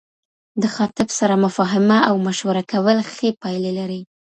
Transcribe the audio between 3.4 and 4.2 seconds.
پايلي لري